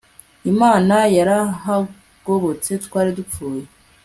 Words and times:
imana 0.51 0.95
yarahagobotse 1.17 2.71
twari 2.85 3.09
dupfuye 3.17 3.63